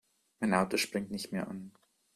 Mein 0.39 0.55
Auto 0.55 0.77
springt 0.77 1.11
nicht 1.11 1.31
mehr 1.31 1.47
an. 1.47 1.71